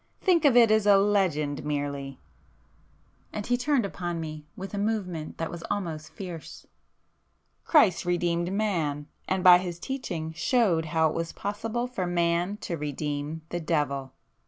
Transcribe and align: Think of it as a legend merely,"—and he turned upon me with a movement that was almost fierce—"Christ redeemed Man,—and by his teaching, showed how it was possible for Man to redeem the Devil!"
Think 0.19 0.45
of 0.45 0.57
it 0.57 0.71
as 0.71 0.87
a 0.87 0.97
legend 0.97 1.63
merely,"—and 1.63 3.45
he 3.45 3.55
turned 3.55 3.85
upon 3.85 4.19
me 4.19 4.47
with 4.57 4.73
a 4.73 4.79
movement 4.79 5.37
that 5.37 5.51
was 5.51 5.61
almost 5.69 6.11
fierce—"Christ 6.13 8.03
redeemed 8.03 8.51
Man,—and 8.51 9.43
by 9.43 9.59
his 9.59 9.77
teaching, 9.77 10.33
showed 10.33 10.85
how 10.85 11.07
it 11.09 11.13
was 11.13 11.33
possible 11.33 11.85
for 11.85 12.07
Man 12.07 12.57
to 12.61 12.77
redeem 12.77 13.43
the 13.49 13.59
Devil!" 13.59 14.13